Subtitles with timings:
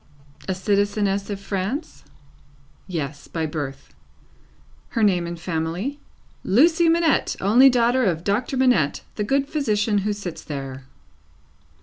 [0.47, 2.03] A citizeness of France?
[2.87, 3.27] Yes.
[3.27, 3.93] By birth.
[4.89, 5.99] Her name and family?
[6.43, 10.85] "Lucie Manette, only daughter of Doctor Manette, the good physician who sits there."